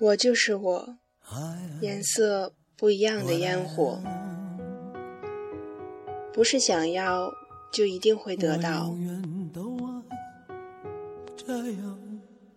[0.00, 0.96] 我就是我，
[1.80, 4.02] 颜色不一样的烟火，
[6.32, 7.32] 不是想要
[7.72, 8.94] 就一定会得到。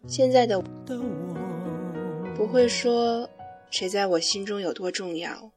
[0.07, 0.63] 现在的我
[2.35, 3.29] 不会说
[3.69, 5.51] 谁在我心中有多重要，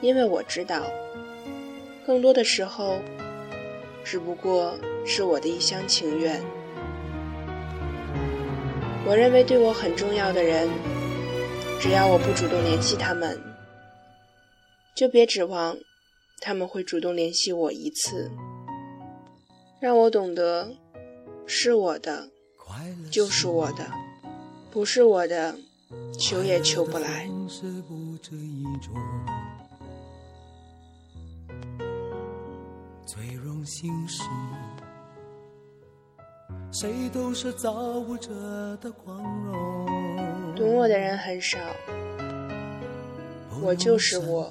[0.00, 0.82] 因为我知道，
[2.04, 2.98] 更多的时候
[4.04, 4.76] 只不过
[5.06, 6.42] 是我的一厢情愿。
[9.04, 10.68] 我认为对我很重要的人，
[11.80, 13.38] 只要我不主动联系他们，
[14.94, 15.76] 就别指望
[16.40, 18.30] 他们会主动联系我一次。
[19.80, 20.72] 让我懂得，
[21.46, 22.28] 是我的
[23.10, 23.90] 就是我的，
[24.70, 25.56] 不是我的，
[26.18, 27.28] 求也求不来。
[33.04, 34.22] 最荣幸是。
[36.82, 38.28] 谁都是造物者
[38.80, 39.86] 的光荣。
[40.56, 41.56] 懂我的人很少，
[43.62, 44.50] 我就是我。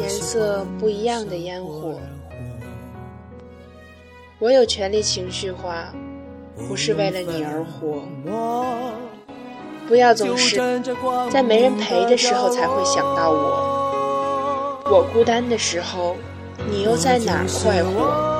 [0.00, 2.00] 颜色不一样的烟火，
[4.40, 5.94] 我有权利情绪化，
[6.56, 8.02] 不是为了你而活。
[9.86, 10.56] 不要总是
[11.30, 16.16] 在没人陪的时候才会想到我，我孤单的时候，
[16.68, 18.39] 你又在哪快活？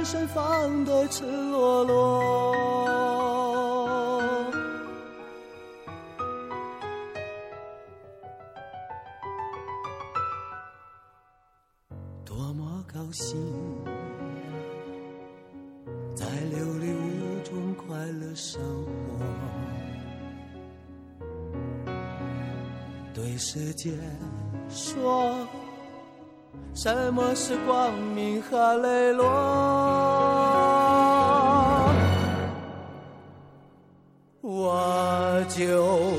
[0.00, 2.54] 里，依然盛放的赤裸裸。
[12.24, 13.36] 多么高兴，
[16.14, 19.24] 在琉璃屋中快乐生活，
[23.12, 23.92] 对世界
[24.70, 25.46] 说，
[26.74, 29.69] 什么是光明和磊落？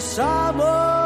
[0.00, 0.99] 孤